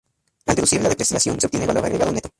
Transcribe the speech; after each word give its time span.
Al 0.47 0.55
deducir 0.55 0.81
la 0.81 0.89
depreciación 0.89 1.39
se 1.39 1.45
obtiene 1.45 1.65
el 1.65 1.67
valor 1.67 1.85
agregado 1.85 2.11
neto. 2.11 2.29